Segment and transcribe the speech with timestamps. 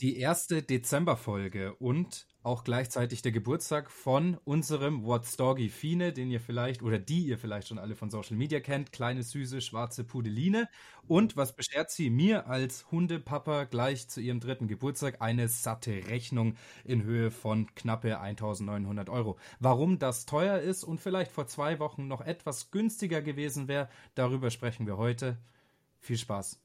[0.00, 6.40] die erste Dezemberfolge und auch gleichzeitig der Geburtstag von unserem What's Doggy Fine, den ihr
[6.40, 8.92] vielleicht oder die ihr vielleicht schon alle von Social Media kennt.
[8.92, 10.66] Kleine, süße, schwarze Pudeline.
[11.06, 15.20] Und was beschert sie mir als Hundepapa gleich zu ihrem dritten Geburtstag?
[15.20, 16.54] Eine satte Rechnung
[16.84, 19.38] in Höhe von knappe 1900 Euro.
[19.58, 24.50] Warum das teuer ist und vielleicht vor zwei Wochen noch etwas günstiger gewesen wäre, darüber
[24.50, 25.36] sprechen wir heute.
[25.98, 26.58] Viel Spaß.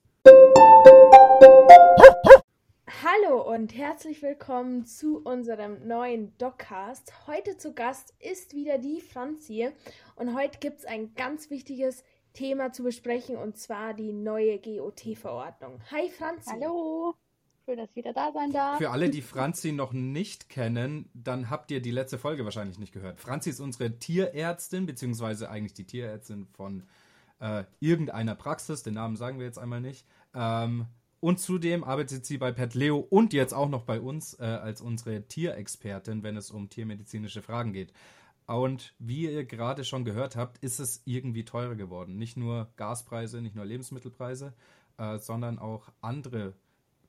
[2.87, 7.25] Hallo und herzlich willkommen zu unserem neuen Doccast.
[7.25, 9.69] Heute zu Gast ist wieder die Franzi
[10.15, 12.03] und heute gibt es ein ganz wichtiges
[12.33, 15.79] Thema zu besprechen und zwar die neue GOT-Verordnung.
[15.89, 16.51] Hi Franzi.
[16.51, 17.15] Hallo.
[17.65, 18.77] Schön, dass ich wieder da sein darf.
[18.77, 22.93] Für alle, die Franzi noch nicht kennen, dann habt ihr die letzte Folge wahrscheinlich nicht
[22.93, 23.19] gehört.
[23.19, 26.83] Franzi ist unsere Tierärztin, beziehungsweise eigentlich die Tierärztin von
[27.39, 30.05] äh, irgendeiner Praxis, den Namen sagen wir jetzt einmal nicht.
[30.35, 30.85] Ähm,
[31.25, 34.79] und zudem arbeitet sie bei Pet Leo und jetzt auch noch bei uns äh, als
[34.79, 37.93] unsere Tierexpertin, wenn es um tiermedizinische Fragen geht.
[38.45, 42.19] Und wie ihr gerade schon gehört habt, ist es irgendwie teurer geworden.
[42.19, 44.53] Nicht nur Gaspreise, nicht nur Lebensmittelpreise,
[44.99, 46.53] äh, sondern auch andere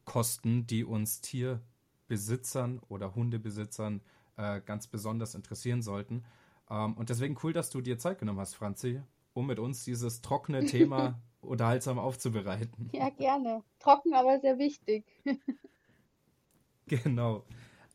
[0.06, 4.00] Kosten, die uns Tierbesitzern oder Hundebesitzern
[4.38, 6.24] äh, ganz besonders interessieren sollten.
[6.70, 9.02] Ähm, und deswegen cool, dass du dir Zeit genommen hast, Franzi,
[9.34, 12.90] um mit uns dieses trockene Thema unterhaltsam aufzubereiten.
[12.92, 13.62] Ja, gerne.
[13.78, 15.04] Trocken, aber sehr wichtig.
[16.86, 17.44] genau.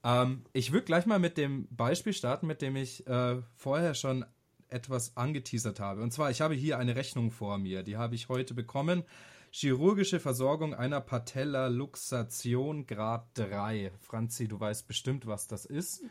[0.04, 4.26] Ähm, ich würde gleich mal mit dem Beispiel starten, mit dem ich äh, vorher schon
[4.70, 6.02] etwas angeteasert habe.
[6.02, 9.04] Und zwar, ich habe hier eine Rechnung vor mir, die habe ich heute bekommen.
[9.52, 13.92] Chirurgische Versorgung einer Patella-Luxation Grad 3.
[14.00, 16.04] Franzi, du weißt bestimmt, was das ist.
[16.04, 16.08] Mhm.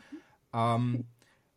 [0.53, 1.07] Ähm,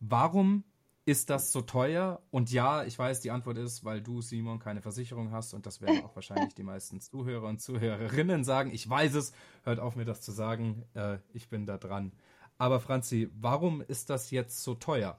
[0.00, 0.64] warum
[1.06, 2.22] ist das so teuer?
[2.30, 5.52] Und ja, ich weiß, die Antwort ist, weil du, Simon, keine Versicherung hast.
[5.52, 8.70] Und das werden auch wahrscheinlich die meisten Zuhörer und Zuhörerinnen sagen.
[8.72, 9.33] Ich weiß es.
[9.64, 10.84] Hört auf, mir das zu sagen.
[10.94, 12.12] Äh, ich bin da dran.
[12.56, 15.19] Aber Franzi, warum ist das jetzt so teuer?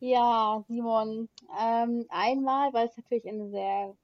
[0.00, 3.94] Ja, Simon, ähm, einmal, weil es natürlich eine sehr,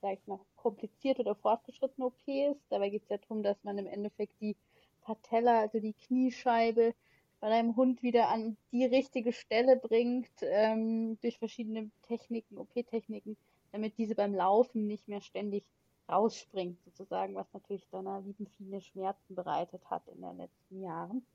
[0.00, 2.60] sag ich mal, komplizierte oder fortgeschrittene OP ist.
[2.70, 4.56] Dabei geht es ja darum, dass man im Endeffekt die
[5.02, 6.94] Patella, also die Kniescheibe,
[7.42, 13.36] bei deinem Hund wieder an die richtige Stelle bringt, ähm, durch verschiedene Techniken, OP-Techniken,
[13.72, 15.64] damit diese beim Laufen nicht mehr ständig
[16.08, 21.26] rausspringt, sozusagen, was natürlich deiner lieben viele Schmerzen bereitet hat in den letzten Jahren.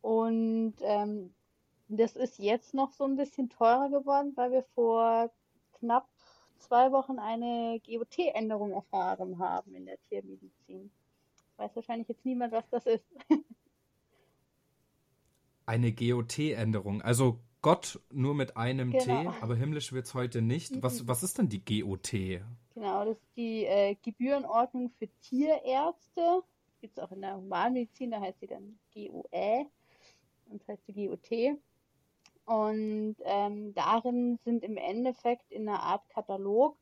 [0.00, 1.34] Und ähm,
[1.88, 5.32] das ist jetzt noch so ein bisschen teurer geworden, weil wir vor
[5.80, 6.06] knapp
[6.58, 10.88] zwei Wochen eine GOT-Änderung erfahren haben in der Tiermedizin.
[11.56, 13.04] Weiß wahrscheinlich jetzt niemand, was das ist.
[15.66, 17.02] eine GOT-Änderung.
[17.02, 19.32] Also Gott nur mit einem genau.
[19.32, 20.82] T, aber himmlisch wird es heute nicht.
[20.82, 21.08] Was, mhm.
[21.08, 22.12] was ist denn die GOT?
[22.74, 26.42] Genau, das ist die äh, Gebührenordnung für Tierärzte.
[26.80, 29.66] Gibt es auch in der Humanmedizin, da heißt sie dann GOE
[30.48, 31.58] und das heißt die GOT.
[32.44, 36.76] Und ähm, darin sind im Endeffekt in einer Art Katalog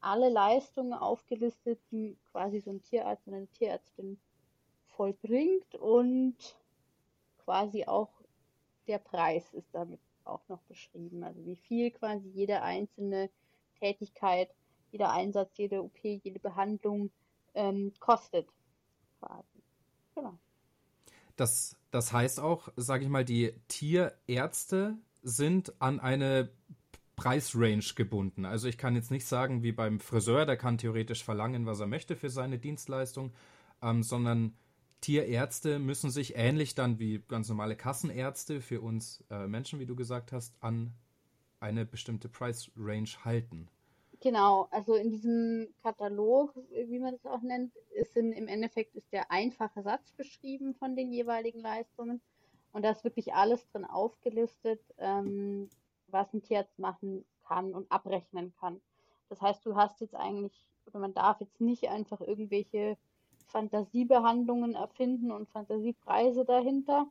[0.00, 4.18] alle Leistungen aufgelistet, die quasi so ein Tierarzt oder eine Tierärztin
[4.88, 6.36] vollbringt und
[7.44, 8.10] quasi auch
[8.88, 11.22] der Preis ist damit auch noch beschrieben.
[11.22, 13.30] Also wie viel quasi jede einzelne
[13.78, 14.50] Tätigkeit,
[14.90, 17.10] jeder Einsatz, jede OP, jede Behandlung
[17.54, 18.48] ähm, kostet.
[20.14, 20.38] Genau.
[21.36, 26.50] Das, das heißt auch, sage ich mal, die Tierärzte sind an eine
[27.16, 28.44] Preisrange gebunden.
[28.44, 31.86] Also ich kann jetzt nicht sagen, wie beim Friseur, der kann theoretisch verlangen, was er
[31.86, 33.32] möchte für seine Dienstleistung,
[33.82, 34.56] ähm, sondern
[35.00, 39.94] Tierärzte müssen sich ähnlich dann wie ganz normale Kassenärzte für uns äh, Menschen, wie du
[39.94, 40.92] gesagt hast, an
[41.60, 43.68] eine bestimmte Price Range halten.
[44.20, 46.52] Genau, also in diesem Katalog,
[46.88, 50.96] wie man das auch nennt, ist in, im Endeffekt ist der einfache Satz beschrieben von
[50.96, 52.20] den jeweiligen Leistungen
[52.72, 55.68] und da ist wirklich alles drin aufgelistet, ähm,
[56.08, 58.80] was ein Tierarzt machen kann und abrechnen kann.
[59.28, 62.96] Das heißt, du hast jetzt eigentlich, oder man darf jetzt nicht einfach irgendwelche
[63.48, 67.06] Fantasiebehandlungen erfinden und Fantasiepreise dahinter,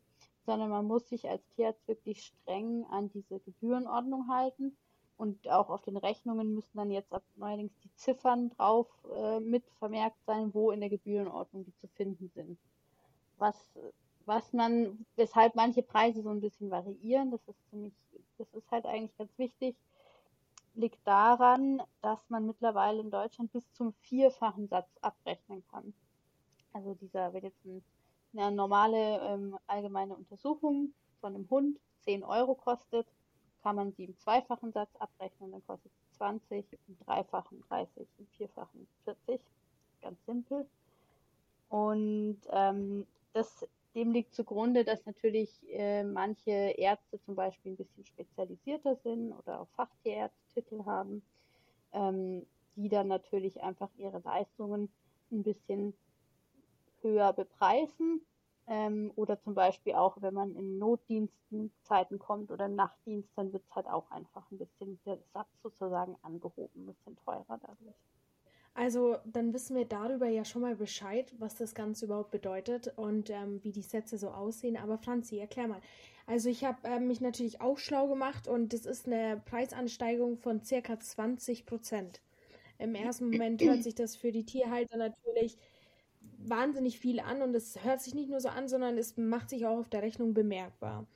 [0.46, 4.76] sondern man muss sich als Tierarzt wirklich streng an diese Gebührenordnung halten.
[5.18, 9.64] Und auch auf den Rechnungen müssen dann jetzt ab neuerdings die Ziffern drauf äh, mit
[9.80, 12.60] vermerkt sein, wo in der Gebührenordnung die zu finden sind.
[13.38, 13.56] Was,
[14.26, 17.94] was man, weshalb manche Preise so ein bisschen variieren, das ist ziemlich,
[18.38, 19.76] das ist halt eigentlich ganz wichtig,
[20.76, 25.96] liegt daran, dass man mittlerweile in Deutschland bis zum vierfachen Satz abrechnen kann.
[26.78, 27.84] Also dieser, wenn jetzt ein,
[28.36, 33.08] eine normale ähm, allgemeine Untersuchung von einem Hund 10 Euro kostet,
[33.64, 38.28] kann man sie im zweifachen Satz abrechnen, dann kostet es 20, im dreifachen 30, im
[38.28, 39.42] vierfachen 40.
[40.04, 40.68] Ganz simpel.
[41.70, 43.66] Und ähm, das,
[43.96, 49.62] dem liegt zugrunde, dass natürlich äh, manche Ärzte zum Beispiel ein bisschen spezialisierter sind oder
[49.62, 51.24] auch Fachtierärztitel haben,
[51.92, 52.46] ähm,
[52.76, 54.90] die dann natürlich einfach ihre Leistungen
[55.32, 55.96] ein bisschen
[57.02, 58.22] höher bepreisen.
[58.70, 63.76] Ähm, oder zum Beispiel auch, wenn man in Notdienstzeiten kommt oder Nachtdienst, dann wird es
[63.76, 67.96] halt auch einfach ein bisschen der Satz sozusagen angehoben, ein bisschen teurer dadurch.
[68.74, 73.32] Also dann wissen wir darüber ja schon mal Bescheid, was das Ganze überhaupt bedeutet und
[73.32, 74.78] ähm, wie die Sätze so aussehen.
[74.78, 75.82] Aber Franzi, erklär mal.
[76.28, 80.62] Also ich habe ähm, mich natürlich auch schlau gemacht und das ist eine Preisansteigerung von
[80.62, 82.22] circa 20 Prozent.
[82.78, 85.58] Im ersten Moment hört sich das für die Tierhalter natürlich
[86.38, 89.66] wahnsinnig viel an und es hört sich nicht nur so an, sondern es macht sich
[89.66, 91.08] auch auf der Rechnung bemerkbar.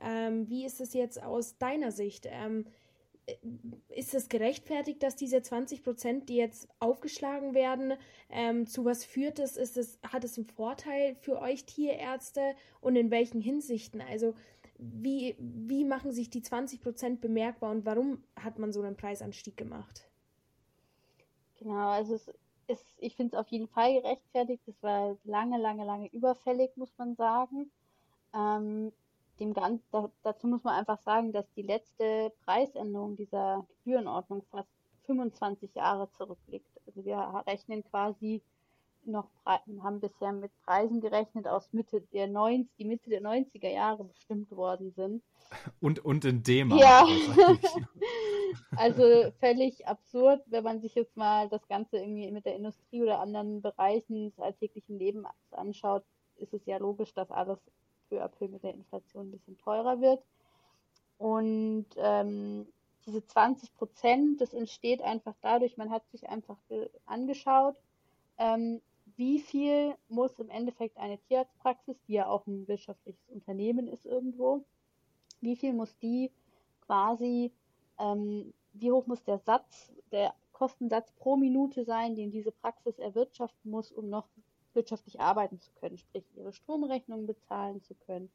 [0.00, 2.26] Ähm, wie ist es jetzt aus deiner Sicht?
[2.30, 2.64] Ähm,
[3.90, 7.94] ist es gerechtfertigt, dass diese 20 Prozent, die jetzt aufgeschlagen werden,
[8.30, 9.56] ähm, zu was führt es?
[9.56, 9.98] Ist es?
[10.02, 14.00] Hat es einen Vorteil für euch Tierärzte und in welchen Hinsichten?
[14.00, 14.34] Also
[14.78, 19.56] wie, wie machen sich die 20 Prozent bemerkbar und warum hat man so einen Preisanstieg
[19.56, 20.08] gemacht?
[21.58, 22.32] Genau, also es
[22.70, 24.62] ist, ich finde es auf jeden Fall gerechtfertigt.
[24.66, 27.70] Es war lange, lange, lange überfällig, muss man sagen.
[28.34, 28.92] Ähm,
[29.40, 34.70] dem Ganzen, da, dazu muss man einfach sagen, dass die letzte Preisänderung dieser Gebührenordnung fast
[35.06, 36.70] 25 Jahre zurückliegt.
[36.86, 38.42] Also wir rechnen quasi
[39.04, 44.04] noch, haben bisher mit Preisen gerechnet aus Mitte der 90, die Mitte der 90er Jahre
[44.04, 45.22] bestimmt worden sind.
[45.80, 47.04] Und, und in dem Ja.
[48.76, 53.20] also völlig absurd, wenn man sich jetzt mal das Ganze irgendwie mit der Industrie oder
[53.20, 56.04] anderen Bereichen des alltäglichen Lebens anschaut,
[56.36, 57.58] ist es ja logisch, dass alles
[58.08, 60.22] peu à peu mit der Inflation ein bisschen teurer wird.
[61.18, 62.66] Und ähm,
[63.06, 66.56] diese 20 Prozent, das entsteht einfach dadurch, man hat sich einfach
[67.06, 67.76] angeschaut,
[68.38, 68.80] ähm,
[69.20, 74.64] wie viel muss im Endeffekt eine Tierarztpraxis, die ja auch ein wirtschaftliches Unternehmen ist irgendwo,
[75.42, 76.30] wie viel muss die
[76.86, 77.52] quasi,
[77.98, 83.70] ähm, wie hoch muss der Satz, der Kostensatz pro Minute sein, den diese Praxis erwirtschaften
[83.70, 84.26] muss, um noch
[84.72, 88.30] wirtschaftlich arbeiten zu können, sprich ihre Stromrechnungen bezahlen zu können,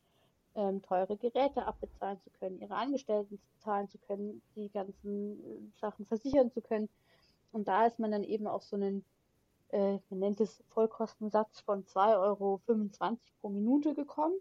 [0.53, 6.05] ähm, teure Geräte abbezahlen zu können, ihre Angestellten zahlen zu können, die ganzen äh, Sachen
[6.05, 6.89] versichern zu können.
[7.51, 9.03] Und da ist man dann eben auf so einen,
[9.75, 12.61] äh, man nennt es Vollkostensatz von 2,25 Euro
[13.41, 14.37] pro Minute gekommen,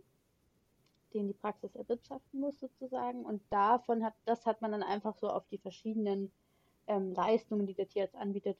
[1.12, 3.24] den die Praxis erwirtschaften muss sozusagen.
[3.24, 6.30] Und davon hat, das hat man dann einfach so auf die verschiedenen
[6.86, 8.56] ähm, Leistungen, die der Tierarzt anbietet,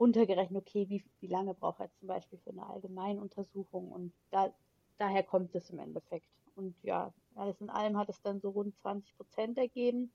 [0.00, 4.52] runtergerechnet, okay, wie, wie lange braucht er zum Beispiel für eine Allgemeinuntersuchung und da,
[4.98, 6.26] daher kommt es im Endeffekt.
[6.56, 10.10] Und ja, alles in allem hat es dann so rund 20 Prozent ergeben.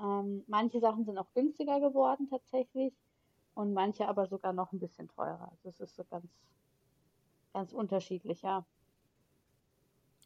[0.00, 2.94] Ähm, manche Sachen sind auch günstiger geworden tatsächlich
[3.68, 5.50] und manche aber sogar noch ein bisschen teurer.
[5.50, 6.26] Also es ist so ganz,
[7.52, 8.64] ganz unterschiedlich, ja.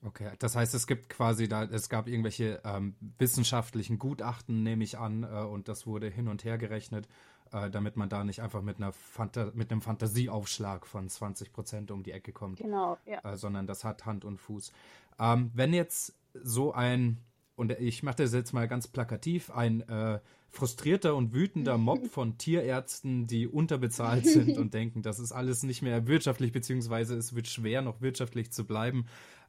[0.04, 4.98] Okay, das heißt, es gibt quasi da, es gab irgendwelche ähm, wissenschaftlichen Gutachten, nehme ich
[4.98, 7.06] an, äh, und das wurde hin und her gerechnet
[7.52, 11.90] äh, damit man da nicht einfach mit, einer Fanta mit einem Fantasieaufschlag von 20 Prozent
[11.90, 12.58] um die Ecke kommt.
[12.58, 13.18] Genau, ja.
[13.24, 14.72] Äh, sondern das hat Hand und Fuß.
[15.18, 17.18] Ähm, wenn jetzt so ein,
[17.62, 20.19] und ich mache das jetzt mal ganz plakativ, ein äh,
[20.50, 25.81] frustrierter und wütender Mob von Tierärzten, die unterbezahlt sind und denken, das ist alles nicht
[25.81, 29.06] mehr wirtschaftlich, beziehungsweise es wird schwer, noch wirtschaftlich zu bleiben.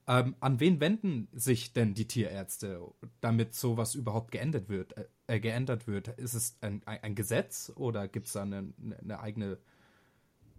[0.07, 2.81] Ähm, an wen wenden sich denn die Tierärzte,
[3.19, 4.95] damit sowas überhaupt geändert wird?
[4.95, 6.09] Äh, äh geändert wird?
[6.09, 9.57] Ist es ein, ein Gesetz oder gibt es da eine, eine, eigene,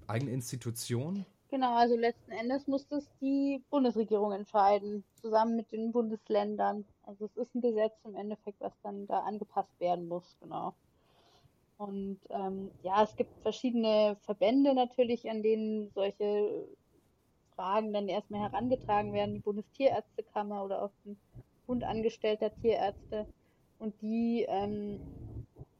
[0.08, 1.25] eigene Institution?
[1.50, 6.84] Genau, also letzten Endes muss das die Bundesregierung entscheiden, zusammen mit den Bundesländern.
[7.06, 10.75] Also es ist ein Gesetz im Endeffekt, was dann da angepasst werden muss, genau.
[11.76, 16.66] Und ähm, ja, es gibt verschiedene Verbände natürlich, an denen solche
[17.54, 21.16] Fragen dann erstmal herangetragen werden, die Bundestierärztekammer oder auch den
[21.66, 23.26] Bund angestellter Tierärzte.
[23.78, 25.00] Und die, ähm,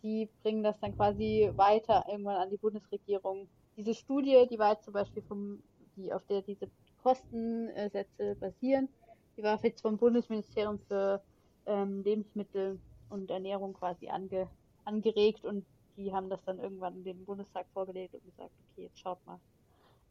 [0.03, 3.49] die bringen das dann quasi weiter irgendwann an die Bundesregierung.
[3.77, 5.63] Diese Studie, die war jetzt zum Beispiel vom,
[5.97, 6.69] die, auf der diese
[7.03, 8.89] Kostensätze basieren,
[9.37, 11.23] die war jetzt vom Bundesministerium für
[11.67, 14.49] ähm, Lebensmittel und Ernährung quasi ange,
[14.85, 15.65] angeregt und
[15.97, 19.39] die haben das dann irgendwann dem Bundestag vorgelegt und gesagt, okay, jetzt schaut mal,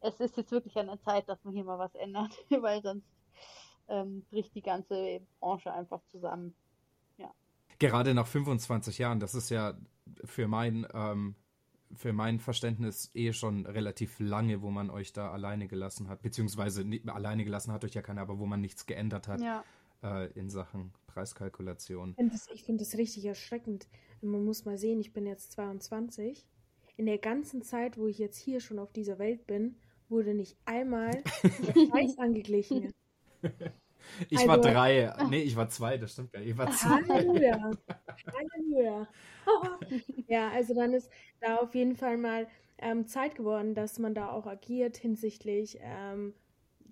[0.00, 3.06] es ist jetzt wirklich an der Zeit, dass man hier mal was ändert, weil sonst
[3.88, 6.54] ähm, bricht die ganze Branche einfach zusammen.
[7.16, 7.30] Ja.
[7.78, 9.74] Gerade nach 25 Jahren, das ist ja
[10.24, 11.34] für mein, ähm,
[11.94, 16.84] für mein Verständnis eh schon relativ lange, wo man euch da alleine gelassen hat, beziehungsweise
[16.84, 19.64] nicht, alleine gelassen hat euch ja keiner, aber wo man nichts geändert hat ja.
[20.02, 22.10] äh, in Sachen Preiskalkulation.
[22.10, 23.86] Ich finde das, find das richtig erschreckend.
[24.20, 26.46] Man muss mal sehen, ich bin jetzt 22.
[26.96, 29.76] In der ganzen Zeit, wo ich jetzt hier schon auf dieser Welt bin,
[30.08, 32.92] wurde nicht einmal der Preis angeglichen.
[34.28, 35.12] Ich also, war drei.
[35.30, 36.50] Nee, ich war zwei, das stimmt gar nicht.
[36.50, 37.02] Ich war zwei.
[37.08, 37.70] Halleluja.
[38.34, 39.08] Halleluja.
[40.28, 42.46] ja, also dann ist da auf jeden Fall mal
[42.78, 46.34] ähm, Zeit geworden, dass man da auch agiert hinsichtlich ähm,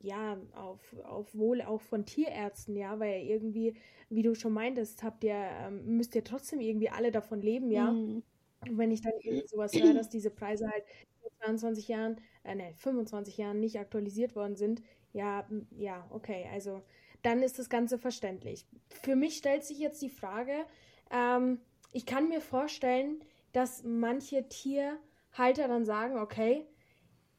[0.03, 3.77] ja, auf, auf Wohl auch von Tierärzten, ja, weil irgendwie,
[4.11, 7.93] wie du schon meintest, habt ihr, ähm, müsst ihr trotzdem irgendwie alle davon leben, ja.
[7.93, 8.23] Mhm.
[8.69, 10.85] Und wenn ich dann irgendwie sowas höre, dass diese Preise halt
[11.21, 16.83] vor 22 Jahren, äh, ne, 25 Jahren nicht aktualisiert worden sind, ja, ja, okay, also
[17.23, 18.67] dann ist das Ganze verständlich.
[19.03, 20.65] Für mich stellt sich jetzt die Frage,
[21.11, 21.61] ähm,
[21.93, 26.67] ich kann mir vorstellen, dass manche Tierhalter dann sagen, okay,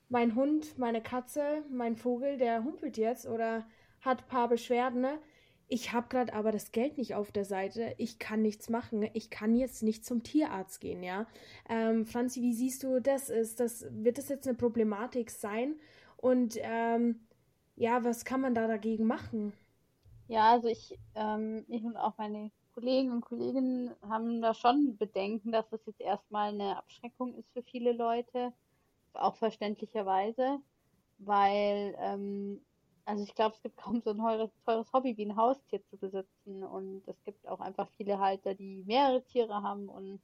[0.10, 3.66] mein Hund, meine Katze, mein Vogel, der humpelt jetzt oder
[4.02, 5.02] hat ein paar Beschwerden.
[5.02, 5.18] Ne?
[5.68, 7.96] Ich habe gerade aber das Geld nicht auf der Seite.
[7.98, 9.10] Ich kann nichts machen.
[9.14, 11.26] Ich kann jetzt nicht zum Tierarzt gehen, ja.
[11.68, 13.30] Ähm, Franzi, wie siehst du das?
[13.30, 15.80] Ist das wird das jetzt eine Problematik sein?
[16.18, 17.22] Und ähm,
[17.76, 19.54] ja, was kann man da dagegen machen?
[20.28, 25.52] Ja, also ich, ähm, ich und auch meine Kollegen und Kolleginnen haben da schon Bedenken,
[25.52, 28.54] dass das jetzt erstmal eine Abschreckung ist für viele Leute
[29.14, 30.60] auch verständlicherweise,
[31.20, 32.62] weil, ähm,
[33.06, 35.98] also ich glaube, es gibt kaum so ein teures, teures Hobby wie ein Haustier zu
[35.98, 36.64] besitzen.
[36.64, 39.90] Und es gibt auch einfach viele Halter, die mehrere Tiere haben.
[39.90, 40.22] Und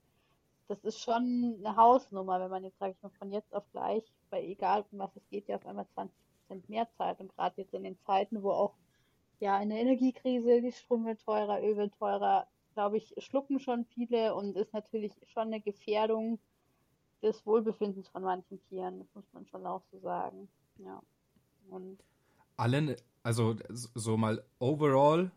[0.69, 4.03] das ist schon eine Hausnummer, wenn man jetzt, sage ich mal, von jetzt auf gleich,
[4.29, 7.19] bei egal um was es geht, ja auf einmal 20 Prozent mehr zahlt.
[7.21, 8.73] Und gerade jetzt in den Zeiten, wo auch
[9.39, 14.35] ja eine Energiekrise, die Strom wird teurer, Öl wird teurer, glaube ich, schlucken schon viele
[14.35, 16.39] und ist natürlich schon eine Gefährdung
[17.21, 18.99] des Wohlbefindens von manchen Tieren.
[18.99, 20.47] Das muss man schon auch so sagen.
[20.77, 21.01] Ja.
[21.69, 21.99] Und
[22.57, 25.31] allen, also so mal overall,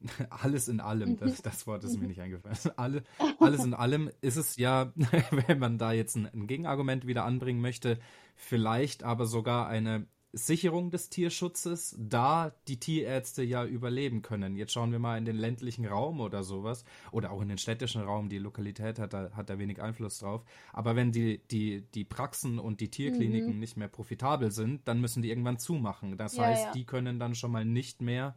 [0.30, 2.56] alles in allem, das, das Wort ist mir nicht eingefallen.
[2.76, 3.04] Alle,
[3.38, 4.92] alles in allem ist es ja,
[5.46, 7.98] wenn man da jetzt ein, ein Gegenargument wieder anbringen möchte,
[8.36, 14.56] vielleicht aber sogar eine Sicherung des Tierschutzes, da die Tierärzte ja überleben können.
[14.56, 18.02] Jetzt schauen wir mal in den ländlichen Raum oder sowas oder auch in den städtischen
[18.02, 18.28] Raum.
[18.28, 20.44] Die Lokalität hat da, hat da wenig Einfluss drauf.
[20.72, 23.60] Aber wenn die, die, die Praxen und die Tierkliniken mhm.
[23.60, 26.16] nicht mehr profitabel sind, dann müssen die irgendwann zumachen.
[26.16, 26.72] Das ja, heißt, ja.
[26.72, 28.34] die können dann schon mal nicht mehr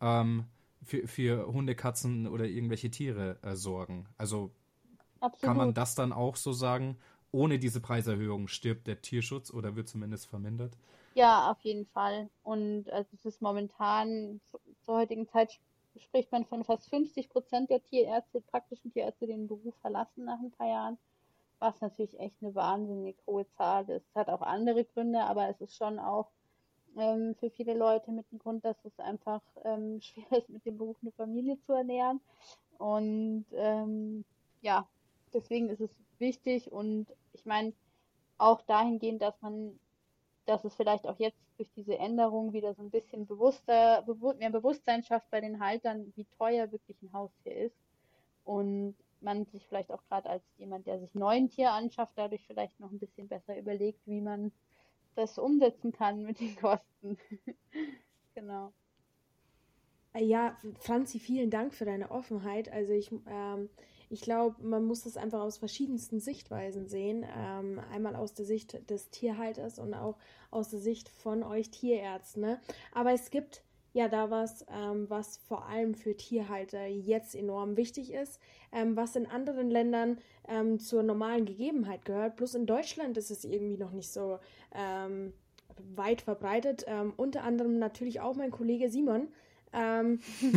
[0.00, 0.44] ähm,
[0.82, 4.06] für, für Hunde, Katzen oder irgendwelche Tiere äh, sorgen.
[4.16, 4.52] Also
[5.20, 5.42] Absolut.
[5.42, 6.96] kann man das dann auch so sagen?
[7.32, 10.76] Ohne diese Preiserhöhung stirbt der Tierschutz oder wird zumindest vermindert?
[11.20, 12.30] Ja, auf jeden Fall.
[12.42, 15.60] Und also es ist momentan, zu, zur heutigen Zeit
[15.98, 20.50] spricht man von fast 50 Prozent der Tierärzte, praktischen Tierärzte, den Beruf verlassen nach ein
[20.50, 20.98] paar Jahren,
[21.58, 24.08] was natürlich echt eine wahnsinnig hohe Zahl ist.
[24.08, 26.30] Es hat auch andere Gründe, aber es ist schon auch
[26.96, 30.78] ähm, für viele Leute mit dem Grund, dass es einfach ähm, schwer ist, mit dem
[30.78, 32.22] Beruf eine Familie zu ernähren.
[32.78, 34.24] Und ähm,
[34.62, 34.88] ja,
[35.34, 37.74] deswegen ist es wichtig und ich meine
[38.38, 39.79] auch dahingehend, dass man
[40.50, 44.04] dass es vielleicht auch jetzt durch diese Änderung wieder so ein bisschen bewusster,
[44.36, 47.76] mehr Bewusstsein schafft bei den Haltern, wie teuer wirklich ein Haustier ist.
[48.44, 52.80] Und man sich vielleicht auch gerade als jemand, der sich neuen Tier anschafft, dadurch vielleicht
[52.80, 54.50] noch ein bisschen besser überlegt, wie man
[55.14, 57.16] das umsetzen kann mit den Kosten.
[58.34, 58.72] genau.
[60.18, 62.72] Ja, Franzi, vielen Dank für deine Offenheit.
[62.72, 63.70] Also ich ähm,
[64.10, 67.24] ich glaube, man muss das einfach aus verschiedensten Sichtweisen sehen.
[67.36, 70.16] Ähm, einmal aus der Sicht des Tierhalters und auch
[70.50, 72.42] aus der Sicht von euch Tierärzten.
[72.42, 72.60] Ne?
[72.92, 73.62] Aber es gibt
[73.92, 78.40] ja da was, ähm, was vor allem für Tierhalter jetzt enorm wichtig ist,
[78.72, 82.36] ähm, was in anderen Ländern ähm, zur normalen Gegebenheit gehört.
[82.36, 84.40] Bloß in Deutschland ist es irgendwie noch nicht so
[84.74, 85.32] ähm,
[85.94, 86.84] weit verbreitet.
[86.88, 89.28] Ähm, unter anderem natürlich auch mein Kollege Simon,
[89.72, 90.20] ähm,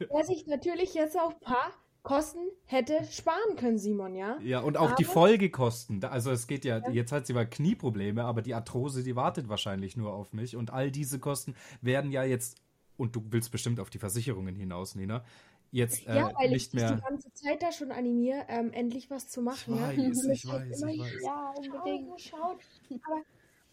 [0.00, 1.72] der sich natürlich jetzt auch ein paar
[2.06, 4.38] Kosten hätte sparen können, Simon, ja?
[4.40, 6.04] Ja, und auch aber, die Folgekosten.
[6.04, 9.48] Also es geht ja, ja, jetzt hat sie mal Knieprobleme, aber die Arthrose, die wartet
[9.48, 10.54] wahrscheinlich nur auf mich.
[10.54, 12.58] Und all diese Kosten werden ja jetzt,
[12.96, 15.24] und du willst bestimmt auf die Versicherungen hinaus, Nina,
[15.72, 16.94] jetzt äh, ja, weil nicht ich mehr.
[16.94, 19.74] die ganze Zeit da schon animiere, ähm, endlich was zu machen.
[19.74, 19.96] Ich weiß,
[20.26, 20.32] ja?
[20.32, 21.22] ich, weiß, ich weiß.
[21.24, 22.20] Ja, unbedingt.
[22.20, 23.00] Schaut, schaut.
[23.04, 23.22] Aber,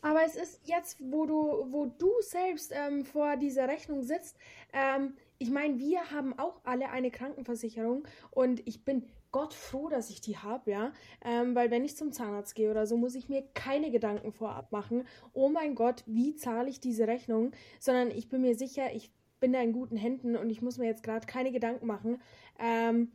[0.04, 4.38] aber es ist jetzt, wo du, wo du selbst ähm, vor dieser Rechnung sitzt,
[4.74, 10.12] ähm, ich meine, wir haben auch alle eine Krankenversicherung und ich bin Gott froh, dass
[10.12, 10.94] ich die habe, ja.
[11.26, 14.72] Ähm, weil wenn ich zum Zahnarzt gehe oder so, muss ich mir keine Gedanken vorab
[14.72, 15.06] machen.
[15.34, 17.52] Oh mein Gott, wie zahle ich diese Rechnung?
[17.80, 20.86] Sondern ich bin mir sicher, ich bin da in guten Händen und ich muss mir
[20.86, 22.22] jetzt gerade keine Gedanken machen,
[22.60, 23.12] ähm,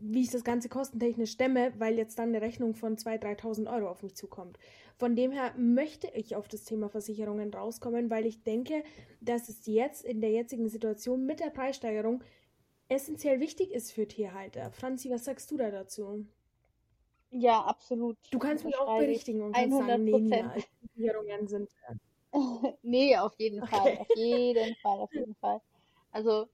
[0.00, 3.88] wie ich das Ganze kostentechnisch stemme, weil jetzt dann eine Rechnung von 2.000, 3.000 Euro
[3.88, 4.58] auf mich zukommt.
[4.98, 8.82] Von dem her möchte ich auf das Thema Versicherungen rauskommen, weil ich denke,
[9.20, 12.24] dass es jetzt in der jetzigen Situation mit der Preissteigerung
[12.88, 14.72] essentiell wichtig ist für Tierhalter.
[14.72, 16.26] Franzi, was sagst du da dazu?
[17.30, 18.16] Ja, absolut.
[18.32, 20.20] Du kannst mich auch berichtigen und kannst sagen, nee, 100%.
[20.22, 20.56] Nina,
[20.94, 21.70] Versicherungen sind.
[22.82, 23.98] Nee, auf jeden Fall, Okay.
[24.00, 25.60] auf jeden Fall, auf jeden Fall.
[26.12, 26.48] Also,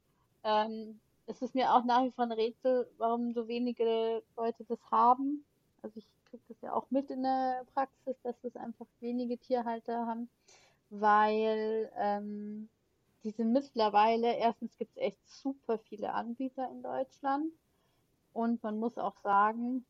[0.44, 4.78] ähm, es ist mir auch nach wie vor ein Rätsel, warum so wenige Leute das
[4.90, 5.44] haben.
[5.82, 6.06] Also ich
[6.64, 10.28] ja auch mit in der Praxis, dass das einfach wenige Tierhalter haben,
[10.90, 12.68] weil ähm,
[13.25, 17.52] die mittlerweile, erstens gibt es echt super viele Anbieter in Deutschland
[18.33, 19.87] und man muss auch sagen,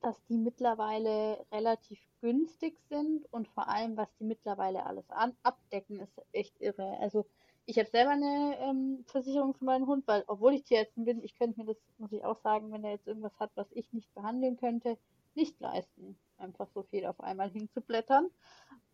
[0.00, 6.00] dass die mittlerweile relativ günstig sind und vor allem, was die mittlerweile alles an abdecken,
[6.00, 6.98] ist echt irre.
[7.00, 7.26] Also
[7.66, 11.34] ich habe selber eine ähm, Versicherung für meinen Hund, weil obwohl ich Tierärztin bin, ich
[11.36, 14.12] könnte mir das, muss ich auch sagen, wenn er jetzt irgendwas hat, was ich nicht
[14.14, 14.98] behandeln könnte,
[15.36, 18.30] nicht leisten, einfach so viel auf einmal hinzublättern.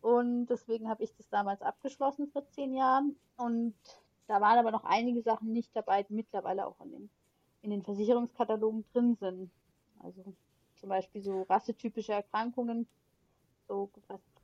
[0.01, 3.15] Und deswegen habe ich das damals abgeschlossen vor zehn Jahren.
[3.37, 3.75] Und
[4.27, 7.09] da waren aber noch einige Sachen nicht dabei, die mittlerweile auch in den,
[7.61, 9.51] in den Versicherungskatalogen drin sind.
[9.99, 10.33] Also
[10.75, 12.87] zum Beispiel so rassetypische Erkrankungen,
[13.67, 13.91] so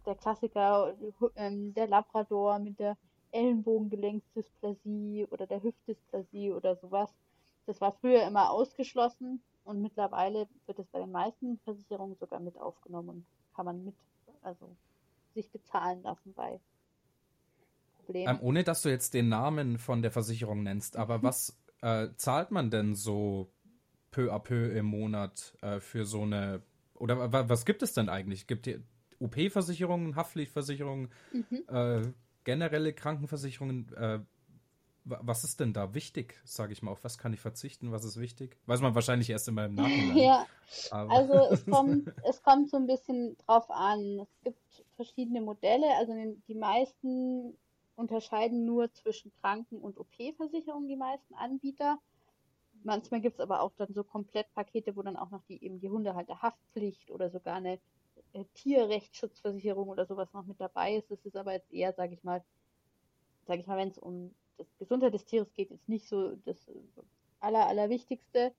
[0.06, 0.96] der Klassiker,
[1.36, 2.98] ähm, der Labrador mit der
[3.32, 7.13] Ellenbogengelenksdysplasie oder der Hüftdysplasie oder sowas.
[7.66, 12.58] Das war früher immer ausgeschlossen und mittlerweile wird es bei den meisten Versicherungen sogar mit
[12.58, 13.96] aufgenommen und kann man mit,
[14.42, 14.76] also
[15.34, 16.60] sich bezahlen lassen bei
[18.06, 18.36] Problemen.
[18.36, 22.52] Ähm, ohne dass du jetzt den Namen von der Versicherung nennst, aber was äh, zahlt
[22.52, 23.52] man denn so
[24.12, 28.10] peu à peu im Monat äh, für so eine, oder wa- was gibt es denn
[28.10, 28.48] eigentlich?
[28.48, 28.80] Gibt es
[29.20, 31.64] OP-Versicherungen, Haftpflichtversicherungen, Mhm.
[31.68, 32.02] äh,
[32.46, 33.94] generelle Krankenversicherungen?
[33.94, 34.20] Äh,
[35.10, 36.92] was ist denn da wichtig, sage ich mal?
[36.92, 37.92] Auf was kann ich verzichten?
[37.92, 38.58] Was ist wichtig?
[38.66, 40.18] Weiß man wahrscheinlich erst immer im Nachhinein.
[40.18, 40.46] Ja,
[40.92, 44.20] aber- Also es kommt, es kommt so ein bisschen drauf an.
[44.20, 45.88] Es gibt verschiedene Modelle.
[45.98, 46.14] Also
[46.48, 47.58] die meisten
[47.96, 52.00] unterscheiden nur zwischen Kranken- und OP-Versicherungen, die meisten Anbieter.
[52.84, 55.90] Manchmal gibt es aber auch dann so Komplettpakete, wo dann auch noch die eben die
[55.90, 57.80] Hundehalterhaftpflicht oder sogar eine
[58.34, 61.10] äh, Tierrechtsschutzversicherung oder sowas noch mit dabei ist.
[61.10, 62.44] Das ist aber jetzt eher, sage ich mal,
[63.48, 66.70] sage ich mal, wenn es um das Gesundheit des Tieres geht, ist nicht so das
[67.40, 68.53] aller, allerwichtigste.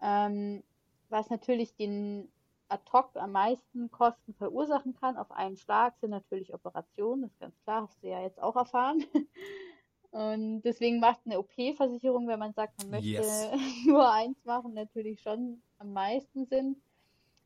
[0.00, 0.62] Ähm,
[1.08, 2.28] was natürlich den
[2.68, 7.54] ad-hoc am meisten Kosten verursachen kann auf einen Schlag, sind natürlich Operationen, das ist ganz
[7.62, 9.04] klar, hast du ja jetzt auch erfahren.
[10.10, 13.50] Und deswegen macht eine OP-Versicherung, wenn man sagt, man möchte Yes.
[13.86, 16.76] nur eins machen, natürlich schon am meisten Sinn.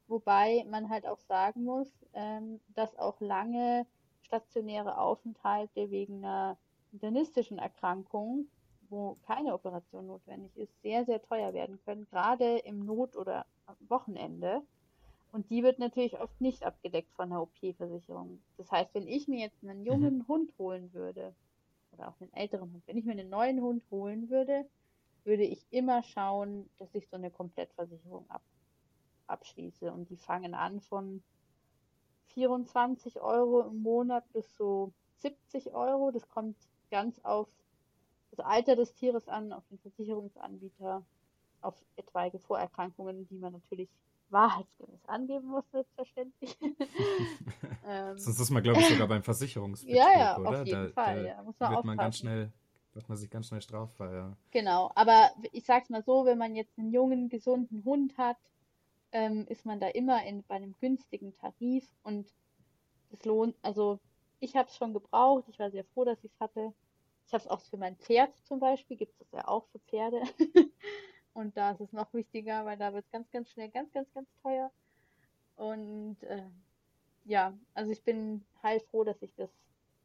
[0.06, 3.86] Wobei man halt auch sagen muss, ähm, dass auch lange
[4.22, 6.58] stationäre Aufenthalte wegen einer
[6.92, 8.46] internistischen Erkrankung,
[8.90, 13.76] wo keine Operation notwendig ist, sehr, sehr teuer werden können, gerade im Not- oder am
[13.88, 14.62] Wochenende.
[15.30, 18.40] Und die wird natürlich oft nicht abgedeckt von der OP-Versicherung.
[18.56, 21.34] Das heißt, wenn ich mir jetzt einen jungen Hund holen würde,
[21.92, 24.66] oder auch einen älteren Hund, wenn ich mir einen neuen Hund holen würde,
[25.24, 28.42] würde ich immer schauen, dass ich so eine Komplettversicherung ab,
[29.26, 29.92] abschließe.
[29.92, 31.22] Und die fangen an von
[32.28, 36.10] 24 Euro im Monat bis so 70 Euro.
[36.10, 36.56] Das kommt
[36.90, 37.48] ganz auf
[38.30, 41.02] das Alter des Tieres an, auf den Versicherungsanbieter,
[41.60, 43.88] auf etwaige Vorerkrankungen, die man natürlich
[44.30, 46.56] wahrheitsgemäß angeben muss, selbstverständlich.
[47.86, 50.64] ähm, Sonst ist man, glaube ich, sogar beim Versicherungsbetrug, Ja, ja, auf oder?
[50.64, 52.20] jeden da, Fall, da ja, muss man wird man ganz aufpassen.
[52.20, 52.52] schnell,
[52.94, 54.36] macht man sich ganz schnell strafbar, ja.
[54.50, 58.36] Genau, aber ich sag's mal so, wenn man jetzt einen jungen, gesunden Hund hat,
[59.12, 62.28] ähm, ist man da immer in, bei einem günstigen Tarif und
[63.10, 63.98] es lohnt, also
[64.40, 66.72] ich habe es schon gebraucht, ich war sehr froh, dass ich es hatte.
[67.26, 70.22] Ich habe es auch für mein Pferd zum Beispiel, gibt es ja auch für Pferde.
[71.34, 74.12] Und da ist es noch wichtiger, weil da wird es ganz, ganz schnell ganz, ganz,
[74.12, 74.72] ganz teuer.
[75.56, 76.42] Und äh,
[77.24, 79.50] ja, also ich bin heilfroh, dass ich das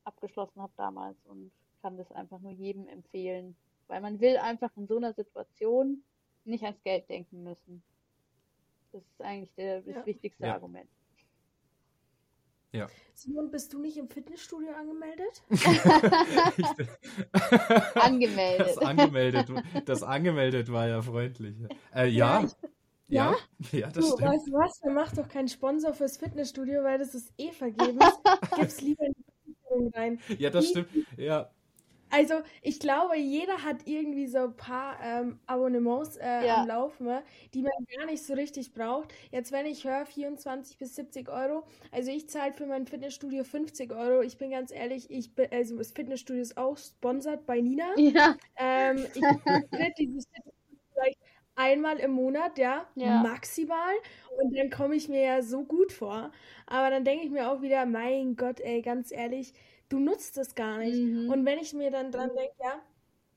[0.03, 3.55] abgeschlossen habe damals und kann das einfach nur jedem empfehlen,
[3.87, 6.03] weil man will einfach in so einer Situation
[6.45, 7.83] nicht ans Geld denken müssen.
[8.91, 10.05] Das ist eigentlich der, das Ja.
[10.05, 10.53] wichtigste Ja.
[10.53, 10.89] Argument.
[12.73, 12.88] Ja.
[13.13, 15.43] Simon, bist du nicht im Fitnessstudio angemeldet?
[17.95, 18.67] Angemeldet.
[18.67, 19.47] Das angemeldet,
[19.86, 21.55] das angemeldet war ja freundlich.
[21.95, 22.41] Äh, ja,
[23.07, 23.36] Ja, ja,
[23.79, 24.31] ja, das Du, stimmt.
[24.31, 24.81] weißt du was?
[24.83, 28.03] Man macht doch keinen Sponsor fürs Fitnessstudio, weil das ist eh vergebens.
[28.55, 30.19] Gib's lieber in die Versicherung rein.
[30.39, 30.89] Ja, das Die- stimmt.
[31.17, 31.51] Ja,
[32.15, 36.47] Also, ich glaube, jeder hat irgendwie so ein paar ähm, Abonnements äh, Ja.
[36.47, 37.23] am Laufen, ne,
[37.56, 39.12] die man gar nicht so richtig braucht.
[39.32, 43.91] Jetzt, wenn ich höre, 24 bis 70 Euro, also ich zahle für mein Fitnessstudio 50
[43.93, 44.21] Euro.
[44.21, 47.95] Ich bin ganz ehrlich, ich bin, also das Fitnessstudio ist auch sponsert bei Nina.
[47.95, 49.26] Ja, Ähm, ich
[49.76, 51.17] tritt dieses Fitnessstudio vielleicht
[51.56, 53.10] einmal im Monat, ja, Ja.
[53.10, 53.93] maximal.
[54.38, 56.32] Und dann komme ich mir ja so gut vor.
[56.67, 59.54] Aber dann denke ich mir auch wieder, mein Gott, ey, ganz ehrlich,
[59.93, 60.97] du nutzt es gar nicht.
[60.97, 61.29] Mhm.
[61.29, 62.82] Und wenn ich mir dann dran denke, ja,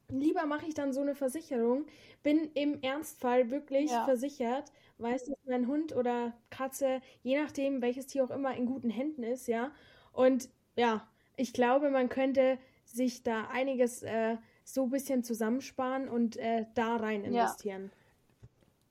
[0.08, 1.84] lieber mache ich dann so eine Versicherung,
[2.22, 4.04] bin im Ernstfall wirklich Ja.
[4.06, 8.88] versichert, weiß, dass mein Hund oder Katze, je nachdem, welches Tier auch immer, in guten
[8.88, 9.70] Händen ist, ja.
[10.12, 16.36] Und ja, ich glaube, man könnte sich da einiges äh, so ein bisschen zusammensparen und
[16.38, 17.90] äh, da rein investieren.
[17.92, 18.48] Ja.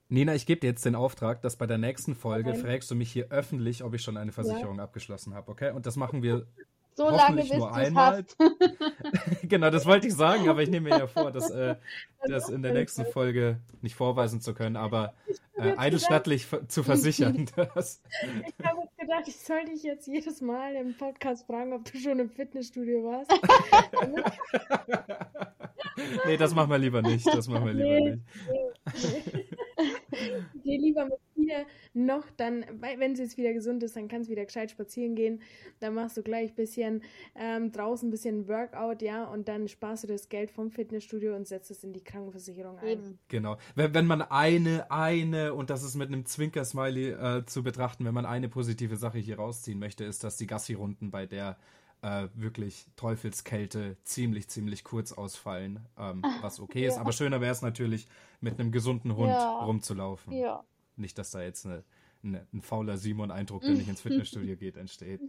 [0.07, 2.59] Nina, ich gebe dir jetzt den Auftrag, dass bei der nächsten Folge okay.
[2.59, 4.83] fragst du mich hier öffentlich, ob ich schon eine Versicherung ja.
[4.83, 5.71] abgeschlossen habe, okay?
[5.71, 6.45] Und das machen wir
[6.95, 8.25] so lange, nur einmal.
[9.43, 11.75] genau, das wollte ich sagen, aber ich nehme mir ja vor, dass, äh,
[12.27, 15.13] das in der nächsten Folge nicht vorweisen zu können, aber
[15.57, 17.49] äh, edelstattlich zu versichern.
[17.55, 18.01] Dass
[18.47, 22.19] ich habe gedacht, ich sollte dich jetzt jedes Mal im Podcast fragen, ob du schon
[22.19, 23.31] im Fitnessstudio warst.
[26.25, 27.27] nee, das machen wir lieber nicht.
[27.27, 28.23] Das machen wir lieber nee, nicht.
[29.31, 30.35] Nee.
[30.63, 34.31] Geh lieber mit ihr noch, dann, wenn sie jetzt wieder gesund ist, dann kannst du
[34.31, 35.41] wieder gescheit spazieren gehen.
[35.79, 37.03] Dann machst du gleich ein bisschen
[37.35, 41.47] ähm, draußen ein bisschen Workout, ja, und dann sparst du das Geld vom Fitnessstudio und
[41.47, 42.87] setzt es in die Krankenversicherung ein.
[42.87, 43.19] Eben.
[43.27, 43.57] Genau.
[43.75, 48.13] Wenn, wenn man eine, eine, und das ist mit einem Zwinker-Smiley äh, zu betrachten, wenn
[48.13, 51.57] man eine positive Sache hier rausziehen möchte, ist, dass die Gassi-Runden bei der
[52.01, 56.89] äh, wirklich Teufelskälte ziemlich, ziemlich kurz ausfallen, ähm, was okay ja.
[56.89, 56.97] ist.
[56.97, 58.07] Aber schöner wäre es natürlich,
[58.41, 59.63] mit einem gesunden Hund ja.
[59.63, 60.33] rumzulaufen.
[60.33, 60.63] Ja.
[60.97, 61.83] Nicht, dass da jetzt eine,
[62.23, 65.21] eine, ein fauler Simon-Eindruck, der nicht ins Fitnessstudio geht, entsteht.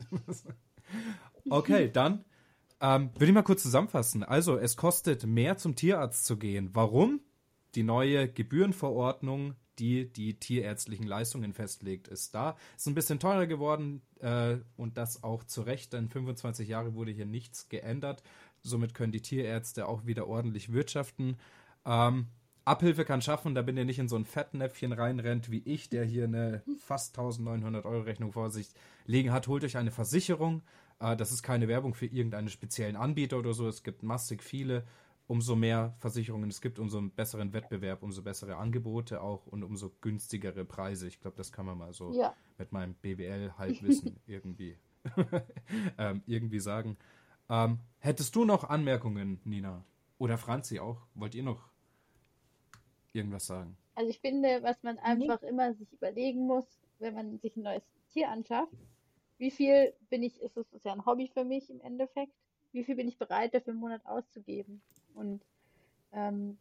[1.50, 2.24] okay, dann
[2.80, 4.22] ähm, würde ich mal kurz zusammenfassen.
[4.22, 6.70] Also, es kostet mehr zum Tierarzt zu gehen.
[6.72, 7.20] Warum?
[7.74, 12.56] Die neue Gebührenverordnung die die tierärztlichen Leistungen festlegt, ist da.
[12.76, 17.12] Ist ein bisschen teurer geworden äh, und das auch zu Recht, denn 25 Jahre wurde
[17.12, 18.22] hier nichts geändert.
[18.62, 21.36] Somit können die Tierärzte auch wieder ordentlich wirtschaften.
[21.84, 22.26] Ähm,
[22.66, 26.04] Abhilfe kann schaffen, da bin ihr nicht in so ein Fettnäpfchen reinrennt wie ich, der
[26.04, 28.74] hier eine fast 1900 Euro Rechnung vor sich
[29.06, 29.46] liegen hat.
[29.46, 30.62] Holt euch eine Versicherung.
[30.98, 33.68] Äh, das ist keine Werbung für irgendeinen speziellen Anbieter oder so.
[33.68, 34.84] Es gibt massig viele
[35.28, 40.64] umso mehr Versicherungen es gibt, umso besseren Wettbewerb, umso bessere Angebote auch und umso günstigere
[40.64, 41.08] Preise.
[41.08, 42.34] Ich glaube, das kann man mal so ja.
[42.58, 44.76] mit meinem BWL-Halbwissen irgendwie,
[45.98, 46.96] ähm, irgendwie sagen.
[47.48, 49.84] Ähm, hättest du noch Anmerkungen, Nina?
[50.18, 51.06] Oder Franzi auch?
[51.14, 51.70] Wollt ihr noch
[53.16, 53.76] irgendwas sagen?
[53.94, 55.48] Also ich finde, was man einfach nee.
[55.48, 56.66] immer sich überlegen muss,
[56.98, 58.72] wenn man sich ein neues Tier anschafft,
[59.38, 62.32] wie viel bin ich, ist es ja ein Hobby für mich im Endeffekt,
[62.72, 64.82] wie viel bin ich bereit dafür im Monat auszugeben?
[65.14, 65.42] Und
[66.12, 66.58] ähm,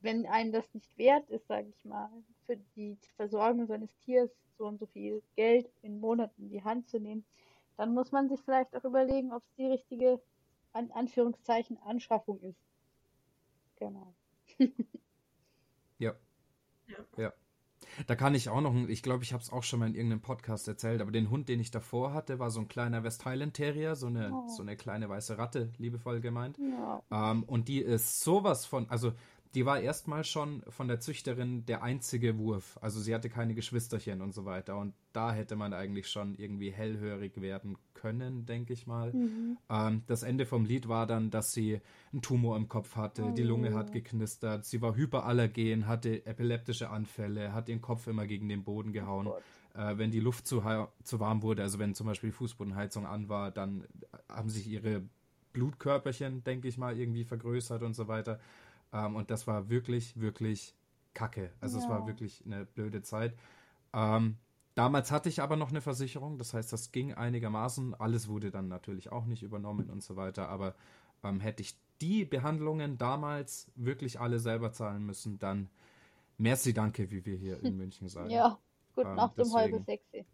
[0.00, 2.10] wenn einem das nicht wert ist, sage ich mal,
[2.46, 6.88] für die Versorgung seines Tiers so und so viel Geld in Monaten in die Hand
[6.88, 7.24] zu nehmen,
[7.76, 10.20] dann muss man sich vielleicht auch überlegen, ob es die richtige,
[10.72, 12.60] an Anführungszeichen, Anschaffung ist.
[13.76, 14.14] Genau.
[15.98, 16.14] ja.
[16.86, 16.96] ja.
[17.16, 17.32] Ja.
[18.06, 20.20] Da kann ich auch noch, ich glaube, ich habe es auch schon mal in irgendeinem
[20.20, 23.54] Podcast erzählt, aber den Hund, den ich davor hatte, war so ein kleiner West Highland
[23.54, 24.48] Terrier, so eine, oh.
[24.48, 26.58] so eine kleine weiße Ratte, liebevoll gemeint.
[26.58, 27.02] Ja.
[27.10, 29.12] Ähm, und die ist sowas von, also
[29.56, 32.78] die war erstmal schon von der Züchterin der einzige Wurf.
[32.82, 34.76] Also sie hatte keine Geschwisterchen und so weiter.
[34.76, 39.14] Und da hätte man eigentlich schon irgendwie hellhörig werden können, denke ich mal.
[39.14, 39.56] Mhm.
[39.70, 41.80] Ähm, das Ende vom Lied war dann, dass sie
[42.12, 43.30] einen Tumor im Kopf hatte, oh.
[43.30, 48.50] die Lunge hat geknistert, sie war hyperallergen, hatte epileptische Anfälle, hat ihren Kopf immer gegen
[48.50, 49.26] den Boden gehauen.
[49.26, 49.38] Oh
[49.72, 50.62] äh, wenn die Luft zu,
[51.02, 53.86] zu warm wurde, also wenn zum Beispiel die Fußbodenheizung an war, dann
[54.28, 55.02] haben sich ihre
[55.56, 58.38] Blutkörperchen, denke ich mal, irgendwie vergrößert und so weiter.
[58.92, 60.74] Ähm, und das war wirklich, wirklich
[61.14, 61.52] kacke.
[61.60, 61.84] Also ja.
[61.84, 63.34] es war wirklich eine blöde Zeit.
[63.92, 64.36] Ähm,
[64.74, 67.94] damals hatte ich aber noch eine Versicherung, das heißt, das ging einigermaßen.
[67.94, 70.48] Alles wurde dann natürlich auch nicht übernommen und so weiter.
[70.48, 70.74] Aber
[71.22, 75.70] ähm, hätte ich die Behandlungen damals wirklich alle selber zahlen müssen, dann
[76.38, 78.30] merci danke, wie wir hier in München sagen.
[78.30, 78.58] Ja,
[78.94, 80.26] gut, ähm, nach dem halben Sexy.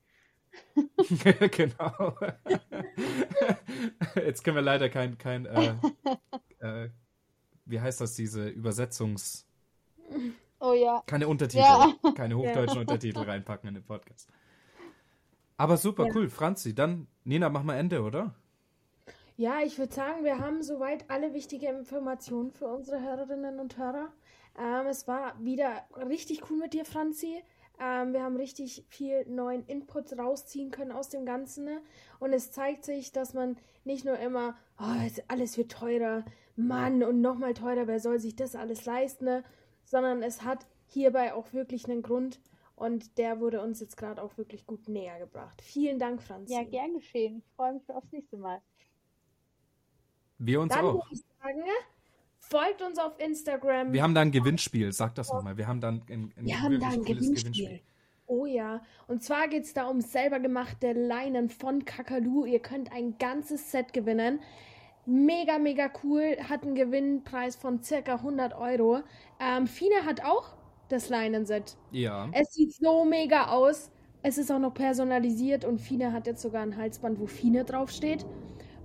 [1.51, 2.15] genau.
[4.17, 5.75] Jetzt können wir leider kein, kein äh,
[7.73, 9.47] wie heißt das, diese Übersetzungs...
[10.61, 11.03] Oh ja.
[11.07, 11.93] Keine Untertitel, ja.
[12.15, 12.81] keine hochdeutschen ja.
[12.83, 14.29] Untertitel reinpacken in den Podcast.
[15.57, 16.13] Aber super, ja.
[16.15, 16.29] cool.
[16.29, 18.35] Franzi, dann, Nina, mach mal Ende, oder?
[19.37, 24.13] Ja, ich würde sagen, wir haben soweit alle wichtigen Informationen für unsere Hörerinnen und Hörer.
[24.59, 27.43] Ähm, es war wieder richtig cool mit dir, Franzi.
[27.81, 31.65] Ähm, wir haben richtig viel neuen Input rausziehen können aus dem Ganzen.
[31.65, 31.81] Ne?
[32.19, 37.21] Und es zeigt sich, dass man nicht nur immer, oh, alles wird teurer, Mann, und
[37.21, 39.45] nochmal teurer, wer soll sich das alles leisten, ne?
[39.85, 42.41] sondern es hat hierbei auch wirklich einen Grund
[42.77, 45.63] und der wurde uns jetzt gerade auch wirklich gut näher gebracht.
[45.63, 46.53] Vielen Dank, Franzi.
[46.53, 47.39] Ja, gern geschehen.
[47.39, 48.61] Ich freue mich aufs nächste Mal.
[50.39, 51.07] Wir uns Dann auch.
[51.11, 51.63] Ich sagen,
[52.43, 53.93] folgt uns auf Instagram.
[53.93, 55.57] Wir haben da ein Gewinnspiel, sag das nochmal.
[55.57, 57.53] Wir haben dann ein, ein, Wir haben da ein Gewinnspiel.
[57.53, 57.81] Gewinnspiel.
[58.27, 62.45] Oh ja, und zwar geht es da um selber gemachte Leinen von Kakadu.
[62.45, 64.41] Ihr könnt ein ganzes Set gewinnen.
[65.05, 66.37] Mega, mega cool.
[66.49, 69.01] Hat einen Gewinnpreis von circa 100 Euro.
[69.41, 70.55] Ähm, Fine hat auch
[70.89, 71.77] das Leinenset.
[71.91, 72.29] Ja.
[72.33, 73.91] Es sieht so mega aus.
[74.23, 78.25] Es ist auch noch personalisiert und Fine hat jetzt sogar ein Halsband, wo Fine draufsteht.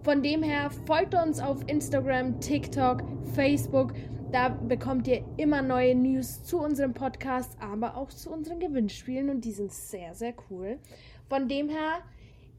[0.08, 3.04] Von dem her folgt uns auf Instagram, TikTok,
[3.36, 3.92] Facebook.
[4.32, 9.44] Da bekommt ihr immer neue News zu unserem Podcast, aber auch zu unseren Gewinnspielen und
[9.44, 10.80] die sind sehr, sehr cool.
[11.28, 12.04] Von dem her,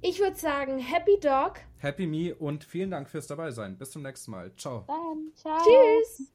[0.02, 1.54] ich würde sagen, Happy Dog.
[1.78, 3.78] Happy Me und vielen Dank fürs dabei sein.
[3.78, 4.54] Bis zum nächsten Mal.
[4.54, 4.84] Ciao.
[4.86, 5.56] Dann, ciao.
[5.64, 6.30] Tschüss.